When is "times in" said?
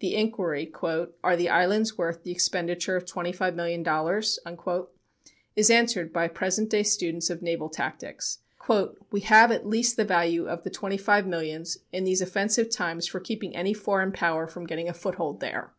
12.70-13.20